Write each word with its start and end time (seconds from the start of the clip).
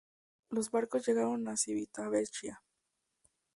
Los 0.49 0.71
barcos 0.71 1.05
llegaron 1.05 1.47
a 1.47 1.55
Civitavecchia. 1.55 2.63